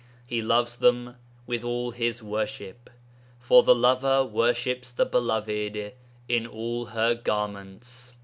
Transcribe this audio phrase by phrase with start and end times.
[0.25, 1.15] He loves them
[1.45, 2.89] with all his worship,
[3.39, 5.93] for the lover worships the Beloved
[6.27, 8.11] in all Her garments....